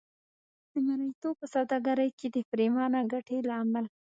[0.71, 3.89] د مریتوب په سوداګرۍ کې د پرېمانه ګټې له امله.